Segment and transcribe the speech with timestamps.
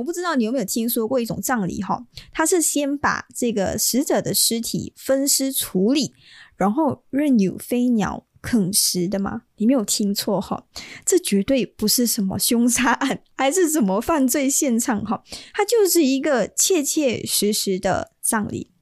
[0.00, 2.02] 我不知道你有没有听说过一种葬礼哈，
[2.32, 6.14] 它是先把这个死者的尸体分尸处理，
[6.56, 9.42] 然后任由飞鸟啃食的吗？
[9.56, 10.64] 你没有听错哈，
[11.04, 15.22] 这绝对不是什么凶杀案，还是什么犯罪现场哈，
[15.52, 18.72] 它就是一个切切实实的葬礼。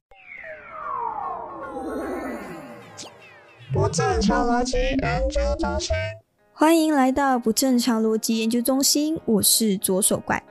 [3.73, 5.93] 不正常逻辑研究中心。
[6.59, 10.43] 欢迎来到不正常逻辑研究中心，我是左手怪。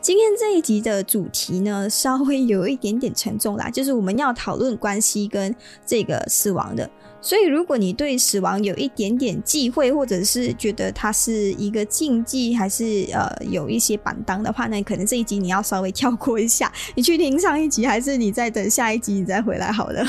[0.00, 5.52] 今天这一集的主题呢，稍微有一点点沉重啦，就是我们要讨论关系跟
[5.84, 6.88] 这个死亡的。
[7.20, 20.06] 所以，如果你对死亡有一点点忌讳，或者是觉得它是一个禁忌，还是呃有一些板当的话，那可能这一集你要稍微跳过一下，你去听上一集，还是你再等下一集你再回来好了。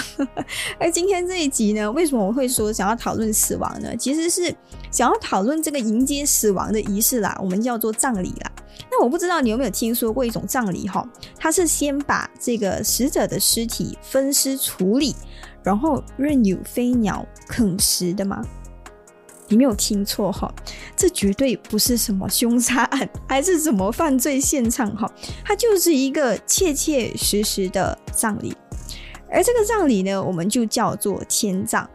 [0.79, 3.95] 而 今天这一集呢，为什么我会说想要讨论死亡呢？
[3.97, 4.53] 其实是
[4.91, 8.51] 想要讨论这个迎接死亡的仪式啦，我们叫做葬礼啦。
[8.91, 11.03] 那我不知道你有没有听说过一种葬礼哈，
[11.37, 15.15] 它是先把这个死者的尸体分尸处理。
[15.67, 18.41] 然后任由飞鸟啃食的吗？
[19.49, 20.49] 你没有听错哈，
[20.95, 25.11] 这绝对不是什么凶杀案，还是什么犯罪现场哈，
[25.43, 28.55] 它就是一个切切实实的葬礼。
[29.29, 31.89] 而这个葬礼呢，我们就叫做天葬。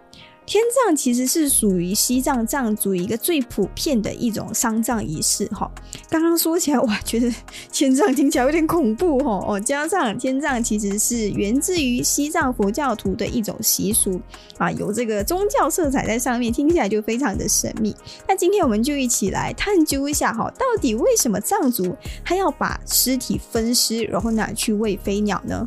[0.53, 5.71] 天葬其实是属于西藏藏族一个最普遍的一种丧葬仪式哈。
[6.11, 7.35] 刚刚说起来，哇，觉得
[7.73, 9.43] 天葬听起来有点恐怖哈。
[9.49, 14.21] 哦，加上天葬其实是源自于西藏佛教徒的一种习俗
[14.59, 17.97] 啊，有这个宗教色彩在上面，听起来就非常的神秘。
[18.29, 25.67] 那今天我们就一起来探究一下哈，到底为什么藏族还要把尸体分尸，然后拿去喂飞鸟呢？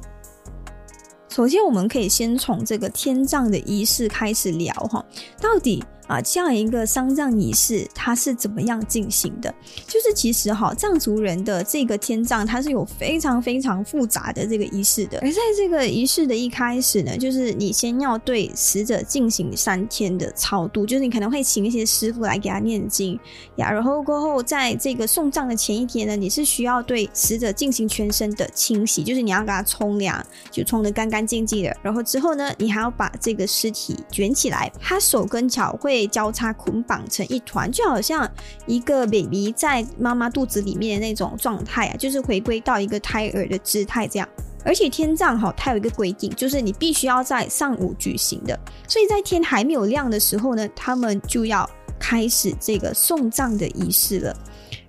[1.35, 5.05] 首先，我们可以先从这个天葬的仪式开始聊哈，
[5.41, 5.83] 到底。
[6.07, 9.53] 啊，这样一个丧葬仪式，它是怎么样进行的？
[9.87, 15.17] 就是其实哈，藏族人的这个天葬，它是有非常非常复杂的这个仪式的。
[15.21, 23.19] 而在这个仪式的一开始呢，就是你先要对死者进行三天的超度，就是你可能会请一些师傅来给他念经
[23.55, 31.75] 呀，然后过后在这个送葬的前一天呢，你是需要对死者进行全身的清洗，就是你要给他冲凉，就冲得干干净净的。
[31.81, 35.94] 然后之后呢，你还要把这个尸体卷起来，他手跟脚会。
[35.95, 38.29] 被交叉捆绑成一团，就好像
[38.65, 44.27] 一个 baby 在妈妈肚子里面的那种状态啊，就是回归到一个胎儿的姿态这样。
[44.65, 54.35] 而且天葬哈，它有一个规定，就是你必须要在上午举行的，所以在天还没有亮的时候呢，他们就要开始这个送葬的仪式了。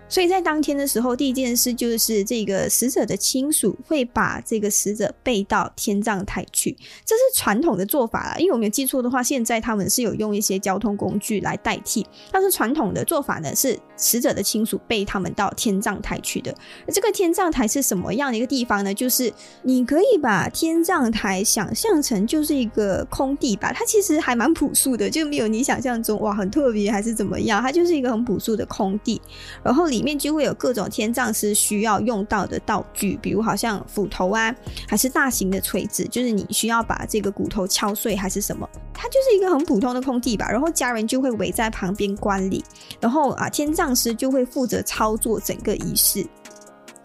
[0.09, 8.37] 所以在当天的时候，第一件事就是这个死者的亲属会把这个死者背到天葬台去，这是传统的做法啦。
[8.39, 16.55] 因为我没有记错的话，现在他们是有用一些交通工具来代替，但是传统的做法呢是死者的亲属背他们到天葬台去的。
[16.93, 18.95] 这个天葬台是什么样的一个地方呢？
[18.95, 29.21] 就是你可以把天葬台想象成就是一个空地吧，它其实还蛮朴素的，就没有你想象中哇很特别还是怎么样，它就是一个很朴素的空地，
[29.65, 29.96] 然后里。
[29.97, 34.55] 里面就会有各种天葬师需要用到的道具，比如好像斧头啊，
[34.87, 40.51] 还是大型的锤子，就是你需要把这个骨头敲碎还是什么，它就是一个很普通的空地吧。
[40.51, 42.62] 然后家人就会围在旁边观礼，
[43.01, 46.27] 然后啊，天葬师就会负责操作整个仪式。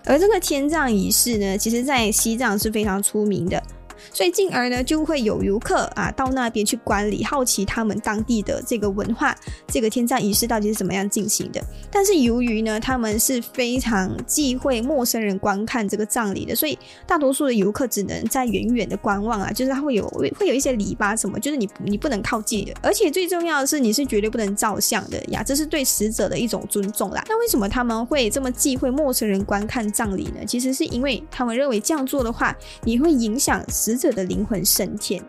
[0.03, 3.63] 而这个天葬仪式呢，其实在西藏是非常出名的。
[4.13, 9.35] 所以进而呢，就会有游客啊到那边去观礼，好奇他们当地的这个文化，
[9.67, 11.61] 这个天葬仪式到底是怎么样进行的。
[11.91, 20.07] 但是由于呢，他们是非常忌讳陌生人观看这个葬礼的，所以大多数的游客只能在远远的观望啊，就是他会有
[20.37, 22.73] 会有一些篱笆什么，就是你你不能靠近的。
[22.81, 27.23] 而且最重要的是，你是绝对不能照相的呀，这是对死者的一种尊重啦。
[27.27, 30.45] 那为什么他们会这么忌讳陌生人观看葬礼呢？
[30.47, 33.90] 其实是因为他们认为这样做的话，你会影响死。
[33.91, 35.21] 死者的灵魂升天。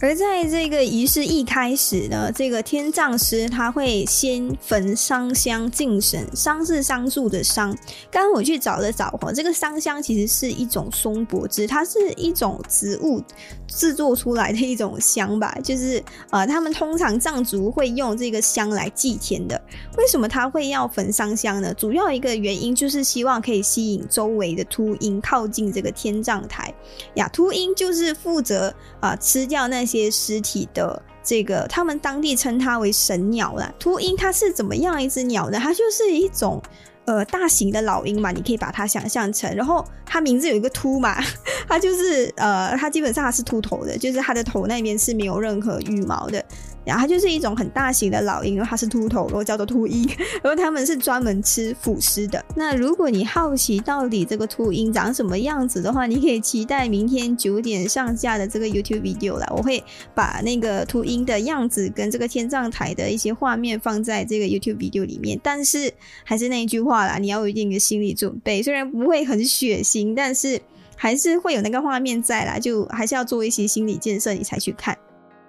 [0.00, 7.76] 而在这个仪式一开始呢，这个天葬师他会先焚桑香敬神，桑是桑树的桑。
[8.08, 13.20] 刚我去找了找哈，这个桑香其实是一种松柏枝，它是一种植物
[13.66, 15.52] 制作出来的一种香吧。
[15.64, 19.60] 就是呃，他们通常藏族会用这个香来祭天的。
[19.96, 21.74] 为什么他会要焚桑香呢？
[21.74, 26.72] 主要一个原因就是希望可以吸引周围的秃鹰靠近这个天葬台
[27.14, 27.28] 呀。
[27.32, 29.87] 秃鹰就是负责啊吃掉那。
[29.88, 33.72] 些尸体的这个，他们当地称它为神鸟啦。
[33.78, 35.58] 秃鹰它是怎么样一只鸟呢？
[35.58, 36.62] 它就是一种
[37.08, 41.16] 呃大型的老鹰嘛，你可以把它想象成，然后它名字有一个秃嘛，
[41.66, 46.44] 它就是呃它基本上它是秃头的，就是它的头那边是没有任何羽毛的。
[46.84, 50.08] 然后它就是一种很大型的老鹰，因为它是秃头，然后叫做秃鹰。
[50.42, 52.42] 然后它们是专门吃腐尸的。
[52.56, 59.46] 那如果你好奇到底这个秃鹰长什么样子的话，你可以期待明天九点上架的这个 YouTube video 了。
[59.54, 59.84] 我会
[60.14, 65.38] 把那个秃鹰的样子跟这个天葬台的一些画面放在这个 YouTube video 里面。
[65.42, 65.92] 但是
[66.24, 68.62] 还是那一句话啦，你要有一定的心理准备。
[68.62, 70.60] 虽然不会很血腥，但是
[70.96, 74.96] 还是会有那个画面在啦，就还是要做一些心理建设，你才去看。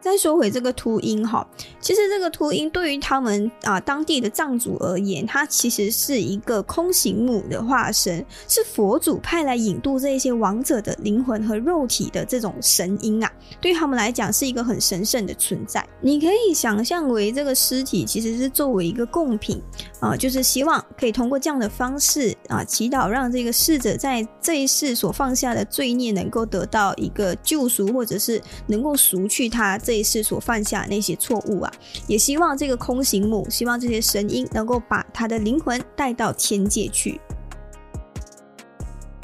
[0.01, 1.45] 再说回这个秃鹰哈，
[1.81, 13.29] 其实这个秃鹰对于他们啊当地的藏族而言，它其实是一个空行母的化身，是佛祖派来引渡这些亡者的灵魂和肉体的这种神鹰啊，
[13.59, 15.85] 对他们来讲是一个很神圣的存在。
[15.99, 19.61] 你可以想象为这个尸体其实是作为一个贡品
[19.99, 29.77] 啊，就是希望可以通过这样的方式啊祈祷，让这个逝者在这一世所放下的罪孽能够得到一个救赎，或者是能够赎去他。
[29.89, 31.73] 这一世所犯下那些错误啊，
[32.05, 37.19] 也希望这个空行母，希望这些神鹰能够把他的灵魂带到天界去。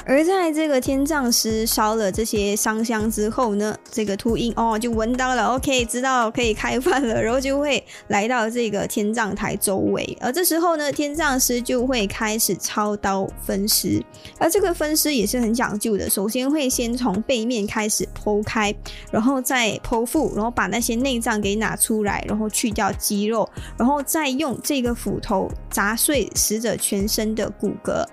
[0.08, 10.16] 而在这个天葬师烧了这些香香之后呢，这个秃鹰哦就闻到了，OK，知道可以开饭了，然后就会来到这个天葬台周围。
[10.20, 14.00] 而这时候呢，天葬师就会开始操刀分尸。
[14.38, 18.72] 而这个分尸也是很讲究的，首先会先从背面开始剖开，
[19.10, 28.06] 然后再剖腹，然后把那些内脏给拿出来，然后去掉肌肉，然后再用这个斧头砸碎死者全身的骨骼。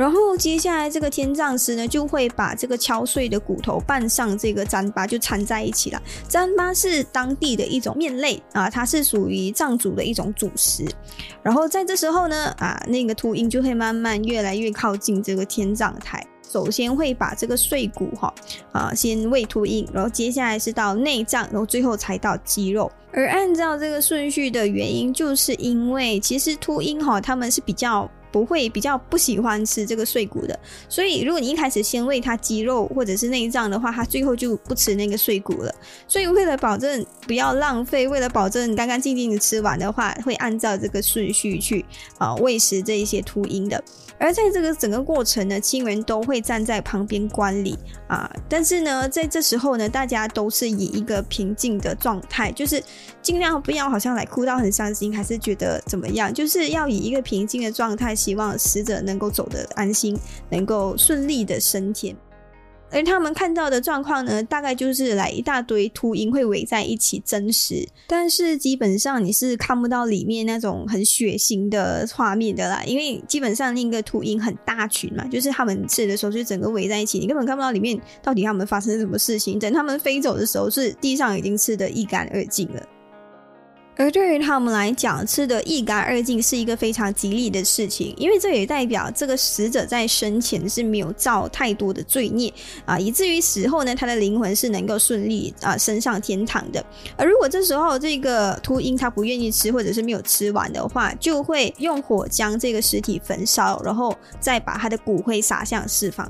[0.00, 6.02] 然后接下来，这个天葬师呢，就会把这个敲碎的骨头拌上这个糌粑，就掺在一起了。
[6.26, 10.86] 糌粑是当地的一种面类啊，它是属于藏族的一种主食。
[11.42, 16.26] 然后在这时候呢，啊，那个秃鹰就会慢慢越来越靠近这个天葬台。
[16.50, 18.34] 首先会把这个碎骨哈
[18.72, 22.90] 啊先喂秃鹰，然后接下来是到内脏，然后最后才到肌肉。
[23.12, 28.10] 而按照这个顺序的原因，就是因为其实秃鹰哈他们是比较。
[28.32, 35.74] 不会比较不喜欢吃这个碎骨的，所以如果你一开始先喂它肌肉或者是内脏的话，它最后就不吃那个碎骨了。
[36.06, 41.84] 所以为了保证不要浪费，为了保证干干净净的吃完的话，会按照这个顺序去
[42.18, 43.82] 啊喂食这一些秃鹰的。
[44.18, 47.74] 而在这个整个过程呢，亲人都会站在旁边观礼
[48.06, 48.30] 啊。
[48.50, 52.82] 但是呢，在这时候呢，大家都是以一个平静的状态，就是
[53.22, 58.14] 尽量不要好像来哭到很伤心，还是觉得怎么样，就是要以一个平静的状态。
[58.14, 60.18] 希望死者能够走得安心，
[60.50, 62.14] 能够顺利的升天。
[62.90, 79.56] 而他们看到的状况呢，大概就是来一大堆秃鹰会围在一起争食，但是基本上你是看不到里面那种很血腥的画面的啦，因为基本上那个秃鹰很大群嘛，就是他们吃的时候就整个围在一起，你根本看不到里面到底他们发生什么事情。
[79.58, 82.82] 等他们飞走的时候，是地上已经吃得一干二净了。
[84.00, 92.50] 而对于他们来讲，吃得一干二净是一个非常吉利的事情，因为这也代表这个死者在生前是没有造太多的罪孽
[92.86, 96.82] 啊，以至于死后呢，他的灵魂是能够顺利啊升上天堂的。
[97.14, 106.26] 而如果这时候这个秃鹰他不愿意吃，或者是没有吃完的话，就会用火将这个尸体焚烧，然后再把他的骨灰撒向四方。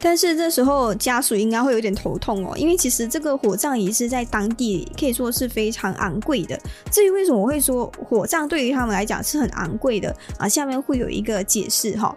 [0.00, 6.58] 但是这时候家属应该会有点头痛哦，因为其实这个火葬仪式在当地可以说是非常昂贵的。
[6.90, 12.16] 至于为什么我会说火葬对于他们来讲是很昂贵的啊，下面会有一个解释哈。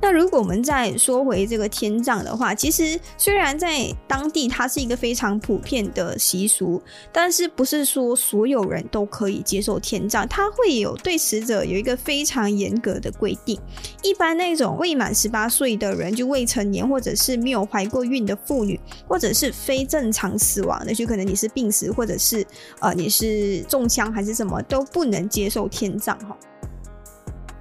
[0.00, 6.80] 那如果我们再说回这个天葬的话，其实虽然在当地它是一个非常普遍的习俗，
[7.12, 13.58] 但是不是说所有人都可以接受天葬，它会有对死者有一个非常严格的规定。
[14.02, 22.46] 一般那种未满十八岁的人，就未成年或者是没有怀过孕的妇女，或者是非正常死亡的，就可能你是病死或者是
[22.80, 26.36] 呃你是中枪还是什么，都不能接受天葬哈。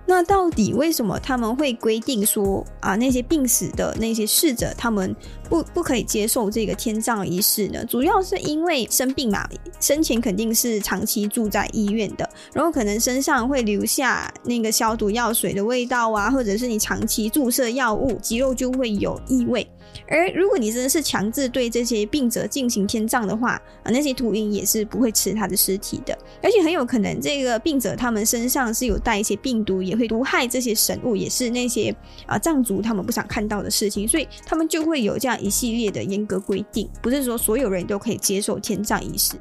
[0.10, 5.14] 那到底为什么他们会规定说啊那些病死的那些逝者他们
[5.50, 7.84] 不不可以接受这个天葬仪式呢？
[7.86, 9.48] 主要是因为生病嘛，
[9.82, 19.68] 生前肯定是长期住在医院的，然后可能身上会留下那个消毒药水的味道啊，或者是你长期注射药物，肌肉就会有异味。
[20.08, 39.36] 而如果你真的是强制对这些病者进行天葬的话，啊，那些秃鹰也是不会吃他的尸体的，而且很有可能这个病者他们身上是有带一些病毒，也会毒害这些神物，也是那些啊藏族他们不想看到的事情，所以他们就会有这样一系列的严格规定，不是说所有人都可以接受天葬仪式。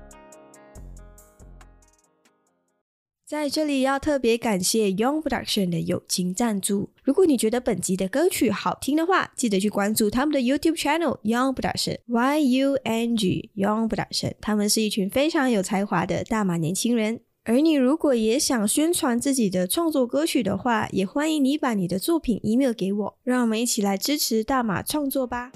[3.27, 6.91] 在这里要特别感谢 Young Production 的友情赞助。
[7.03, 14.35] 如果你觉得本集的歌曲好听的话，记得去关注他们的 YouTube channel Young Production Y U N G Young Production。
[14.41, 17.19] 他们是一群非常有才华的大马年轻人。
[17.43, 25.51] 而你如果也想宣传自己的创作歌曲的话，也欢迎你把你的作品 email 给我，让我们一起来支持大马创作吧。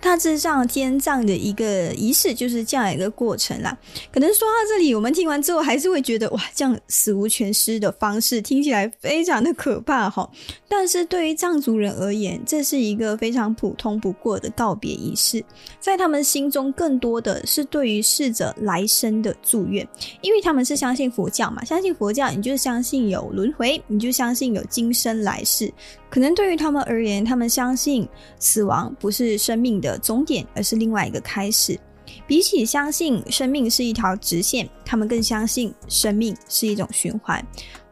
[0.00, 3.76] 大致上天葬的一个仪式就是这样一个过程啦。
[4.10, 10.28] 可能说到这里，我们听完之后还是会觉得哇，这样死无全尸的方式听起来非常的可怕哈。
[10.68, 15.44] 但是对于藏族人而言，这是一个非常普通不过的告别仪式，
[15.78, 19.86] 在他们心中更多的是对于逝者来生的祝愿，
[20.22, 25.72] 因为他们是相信佛教嘛，相信佛教，你就相信有轮回，你就相信有今生来世。
[26.10, 28.06] 可能对于他们而言，他们相信
[28.38, 31.78] 死亡不是生命的终点，而是另外一个开始。
[32.26, 37.44] 比起相信生命是一条直线，他们更相信生命是一种循环。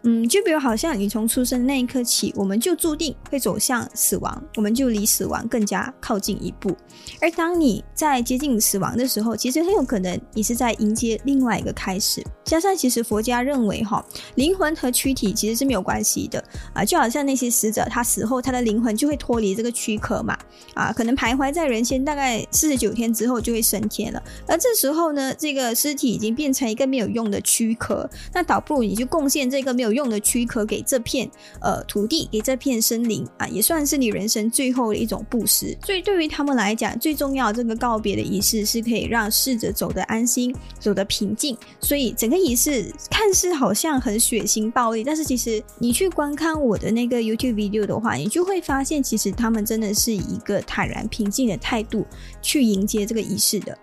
[0.08, 6.74] 嗯，就比如好像你从出生那一刻起，我们就注定会走向死亡，我们就离死亡更加靠近一步。
[7.20, 12.24] 而当你在接近死亡的时候，其实很有可能你是在迎接另外一个开始。
[12.42, 14.02] 加上其实佛家认为哈，
[14.36, 20.34] 灵魂和躯体其实是没有关系的啊，就好像那些死者他死后他的灵魂就会脱离这个躯壳嘛
[20.72, 24.22] 啊，可能徘徊在人间大概四十九天之后就会升天了。
[24.46, 29.97] 而这时候呢，这个尸体已经变成一个没有用的躯壳，那倒不如你就贡献这个没有。
[29.97, 31.28] 用用的躯壳给这片
[31.60, 35.76] 呃土地，给这片森林啊，也算是你人生最后的一种布施。
[35.84, 41.58] 所以对于他们来讲，最重要这个告别的仪式是可以让逝者走得安心，走得平静。
[41.80, 52.06] 所以整个仪式看似好像很血腥暴力，但是其实你去观看我的那个 YouTube video 的话，你就会发现，其实他们真的是以一个坦然平静的态度
[52.40, 53.76] 去迎接这个仪式的。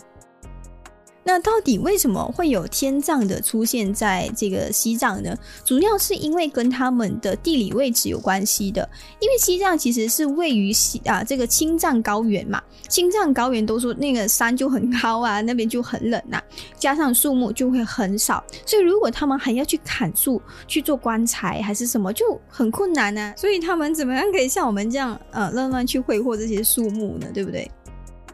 [1.27, 5.35] 那到底为什么会有天葬的出现在这个西藏呢？
[5.63, 8.87] 主要是因为跟他们的地理位置有关系的。
[9.19, 16.39] 因为西藏其实是位于西啊这个青藏高原嘛，青藏高原都说那个山就很高啊，那边就很冷呐，
[16.77, 23.33] 加上树木就会很少，所以如果他们还要去砍树去做棺材还是什么，就很困难呢。
[23.35, 27.25] 所以他们怎么样可以像我们这样呃慢慢去挥霍这些树木呢？
[27.33, 27.69] 对不对？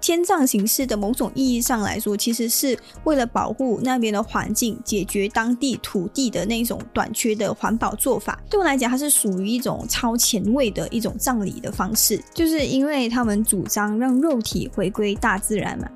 [0.02, 8.42] 天葬形式的某种意义上来说，其实是为了保护那边的环境，解决当地土地的那种短缺的环保做法。
[8.50, 15.88] 对我来讲，它是属于一种超前卫的一种葬礼的方式，就是因为他们主张让肉体回归大自然嘛。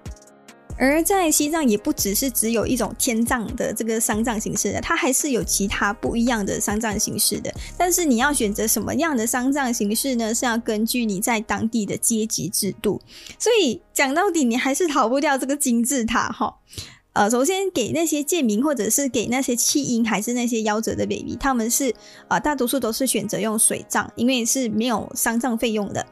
[0.78, 7.54] 而在西藏也不只是只有一种天葬的这个丧葬形式的，它还是有其他不一样的丧葬形式的。
[7.78, 10.34] 但是你要选择什么样的丧葬形式呢？
[10.34, 13.02] 是要根据你在当地的阶级制度。
[13.40, 16.58] 所以讲到底，你还是逃不掉这个金字塔哈。
[17.14, 21.96] 呃，首先给那些贱民或者是给那些弃婴还是那些夭折的 baby，他们是
[22.28, 26.06] 啊，大多数都是选择用水葬，因为是没有丧葬费用的。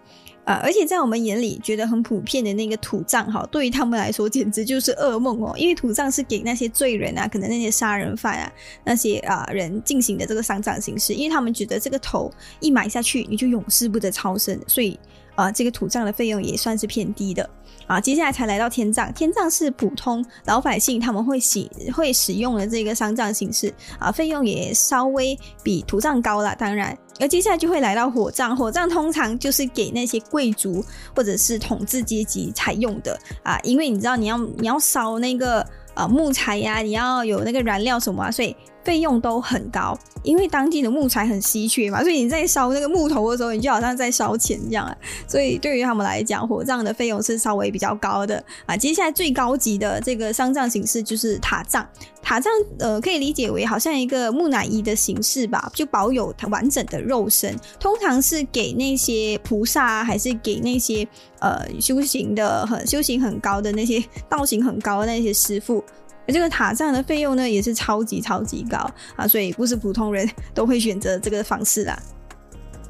[0.46, 8.52] 啊，而且在我们眼里觉得很普遍的那个土葬哈，对于他们来说简直就是噩梦哦，因为土葬是给那些罪人啊，可能那些杀人犯啊，
[8.84, 15.00] 那些啊人进行的这个丧葬形式，因为他们觉得这个头一埋下去你就永世不得超生，所以
[15.36, 17.50] 啊，这个土葬的费用也算是偏低的。
[17.88, 19.12] 啊，接下来才来到天葬。
[19.14, 26.56] 天葬是普通老百姓他们会使会使用的这个丧葬形式啊，费用也稍微比土葬高了。
[26.56, 28.56] 当然，而接下来就会来到火葬。
[28.56, 30.84] 火葬通常就是给那些贵族
[31.16, 38.56] 或者是统治阶级采用的啊，因为你知道你要你要烧那个呃木材呀，你要有那个燃料什么啊，所以。
[38.84, 44.96] 费用都很高，因为当地的木材很稀缺嘛，所以你在烧那个木头的时候，你就好像在烧钱这样啊。
[45.28, 48.76] 所以对于他们来讲，火葬的费用是稍微比较高的啊。
[48.76, 51.86] 接下来最高级的这个丧葬形式就是塔葬，
[52.22, 61.08] 塔葬呃可以理解为好像一个木乃伊的形式吧，就保有它完整的肉身，通常是给那些菩萨还是给那些
[61.40, 65.84] 呃修行的很修行很高的那些道行很高的那些师傅。
[66.28, 68.78] 而这个塔上的费用呢，也是超级超级高
[69.16, 71.98] 啊，所以不是普通人都会选择这个方式啦。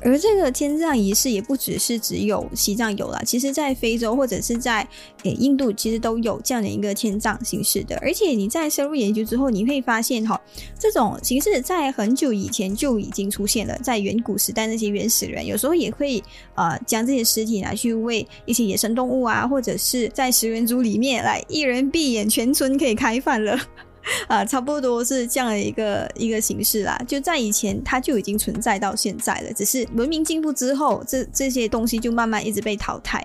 [0.04, 4.88] 而这个天葬仪式也不只是只有西藏有了，其实在非洲或者是在
[5.24, 7.98] 诶印度，其实都有这样的一个天葬形式的。
[7.98, 10.40] 而且你在深入研究之后，你会发现哈，
[10.78, 16.22] 这种形式在很久以前就已经出现了，在远古时代那些原始人有时候也会
[16.56, 23.58] 呃将这些尸体拿去喂一些野生动物啊，或者是在食人族里面来一人闭眼，全村可以开饭了。
[24.28, 27.00] 啊，差不多是这样的一个一个形式啦。
[27.08, 33.24] 就在以前，它就已经存在到现在了，只是文明进步之后，这这些东西就慢慢一直被淘汰。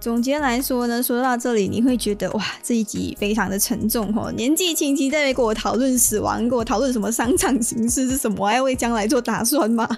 [0.00, 4.32] 总结来说呢，说到这里，你会觉得哇，这一集非常的沉重哦。
[4.32, 9.88] 年纪轻轻在跟我讨论死亡，跟我讨论什么商场形式是什么，还要为将来做打算吗？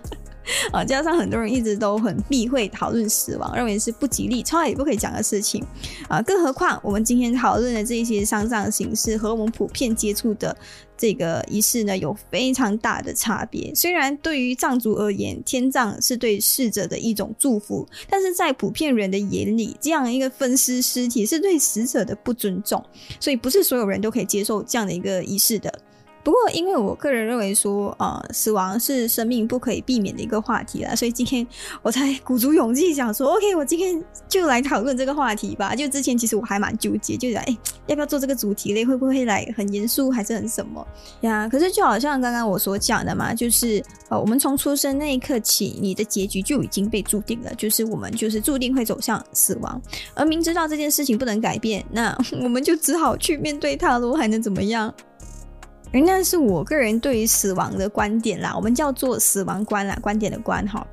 [0.72, 5.64] 啊， 加上很多人一直都很避讳讨论死亡，认为是不吉利、超也不可以讲的事情
[6.08, 6.20] 啊。
[6.22, 10.56] 更何况我们今天讨论的这一些丧葬形式和我们普遍接触的
[10.96, 13.74] 这个仪式呢，有非常大的差别。
[13.74, 22.84] 虽然对于藏族而言，天葬是对逝者的一种祝福，但是在普遍人的眼里，这样一个分尸尸体是对死者的不尊重，
[23.18, 25.72] 所以不是所有人都可以接受这样的一个仪式的。
[26.24, 31.46] 不过，因为我个人认为说，呃，死亡是生命不可以避免的一个话题啦，所以今天
[31.82, 35.74] 我才鼓足勇气想说，OK，我今天就来讨论这个话题吧。
[35.74, 37.56] 就之前其实我还蛮纠结，就想，哎，
[37.88, 38.86] 要不要做这个主题类？
[38.86, 40.86] 会不会来很严肃，还是很什么
[41.20, 41.46] 呀？
[41.46, 49.78] 可是就好像刚刚我所讲的嘛，就是呃，我们从出生那一刻起，你的结局就已经被注定了，就是我们就是注定会走向死亡。
[50.14, 54.92] 而明知道这件事情不能改变，那我们就只好去面对它喽，还能怎么样？
[55.94, 60.84] 而那是我个人对于死亡的观点啦，我们叫做死亡观啦，观点的观哈。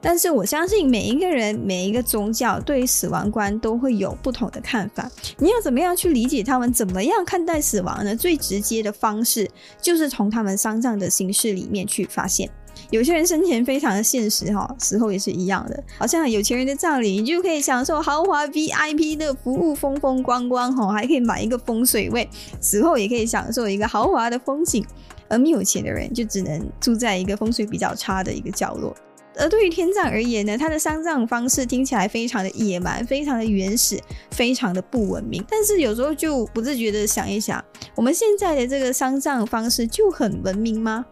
[0.00, 5.10] 但是我相信每一个人、每一个宗教对于死亡观都会有不同的看法。
[5.36, 8.16] 你要怎么样去理解他们怎么样看待死亡呢？
[8.16, 12.48] 最直接的方式就是从他们丧葬的形式里面去发现。
[12.90, 15.82] 有些人生前非常的现实哈，死后也是一样的。
[15.98, 22.28] 好像有钱人的葬礼，你就可以享受豪华 VIP 的服务，风风光光哈，还可以买一个风水位，
[22.60, 24.84] 死后也可以享受一个豪华的风景。
[25.28, 28.94] 而没有钱的人就只能住在一个风水比较差的一个角落。
[29.38, 34.00] 而对于天葬而言呢，它的丧葬方式听起来非常的野蛮，非常的原始，
[34.30, 35.44] 非常的不文明。
[35.50, 37.62] 但是有时候就不自觉的想一想，
[37.94, 41.04] 我们现在的这个丧葬方式就很文明吗？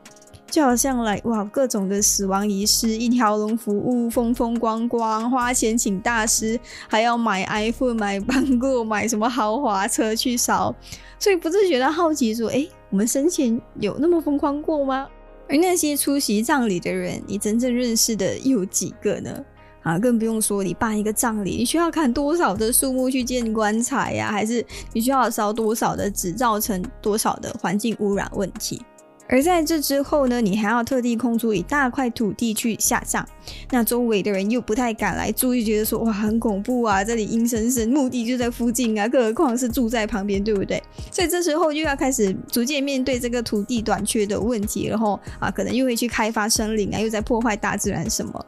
[0.54, 6.56] 就好像来哇，各种的死亡仪式，一条龙服务，风风光光，花钱请大师，
[6.86, 10.72] 还要买 iPhone，买包裹，买什么豪华车去烧，
[11.18, 15.08] 所以不自觉的好奇说：哎，我们生前有那么疯狂过吗？
[15.48, 19.44] 而那些出席葬礼的人，你真正认识的又有几个呢？
[19.82, 24.30] 啊，更不用说你办一个葬礼，你需要砍多少的树木去建棺材呀？
[24.30, 28.80] 还是你需要烧多少的纸，造成多少的环境污染问题？
[29.26, 33.24] 而在这之后呢，你还要特地空出一大块土地去下葬，
[33.70, 40.82] 那周围的人又不太敢来住，又觉得说哇很恐怖啊，这里阴森森，墓地就在附近啊，更何况是住在旁边，对不对？
[41.10, 48.46] 所以这时候又要开始逐渐面对这个土地短缺的问题，然后啊，可能又会去开发森林啊，又在破坏大自然什么。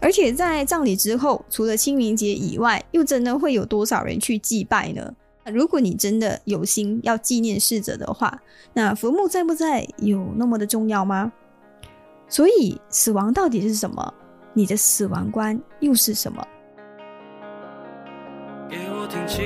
[0.00, 5.12] 而且在葬礼之后，除了清明节以外，又真的会有多少人去祭拜呢？
[5.52, 8.40] 如果你真的有心要纪念逝者的话，
[8.72, 11.32] 那坟墓在不在有那么的重要吗？
[12.28, 14.14] 所以死亡到底是什么？
[14.54, 16.42] 你的死亡观又是什么？
[18.68, 19.44] 给我听清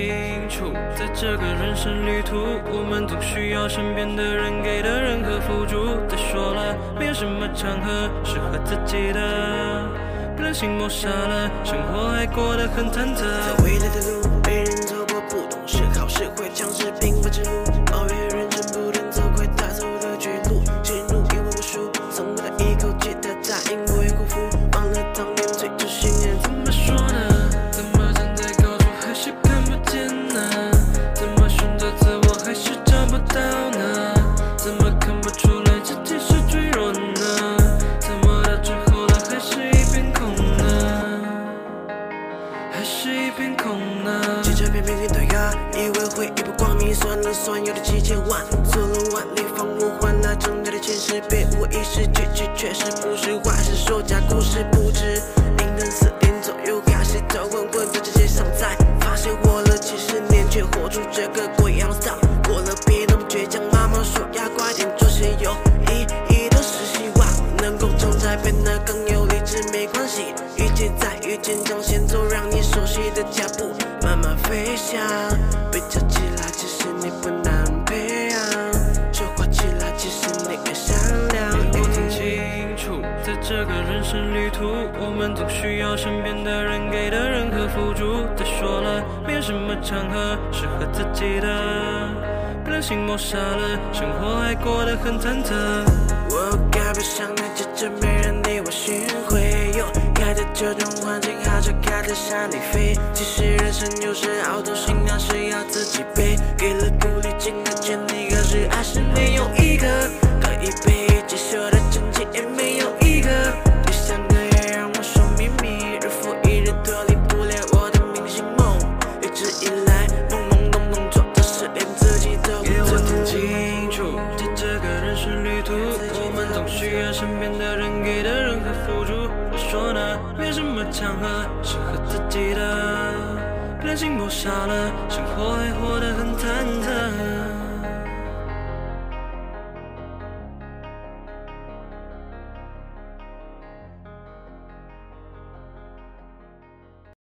[0.49, 2.37] 楚，在这个人生旅途，
[2.71, 5.97] 我们总需要身边的人给的任何辅助。
[6.09, 9.21] 再说了，没有什么场合适合自己的，
[10.39, 13.19] 人心抹杀了，生活还过得很忐忑。
[13.19, 14.18] 在未来的路。
[16.19, 17.68] 智慧强势平凡之路。
[72.99, 73.71] 你的脚步
[74.03, 75.01] 慢慢飞翔。
[75.71, 78.39] 被叫起来，其实你不难培养。
[79.13, 80.97] 说话起来，其实你更善
[81.29, 81.57] 良。
[81.57, 84.67] 我听清楚，在这个人生旅途，
[85.01, 88.27] 我们总需要身边的人给的任何辅助。
[88.35, 91.47] 再说了，没有什么场合适合自己的，
[92.65, 95.55] 不小心抹杀了，生活还过得很忐忑。
[96.31, 99.71] 我该不想那接着没人理我寻回，
[100.29, 102.95] 爱的这种环境，好像开在山里飞。
[103.15, 109.98] 其实人生就是好多行囊是要自己背，给了鼓励，尽了全力，可是还是没有一个